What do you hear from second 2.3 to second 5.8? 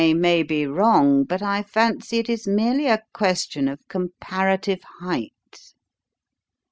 merely a question of comparative height.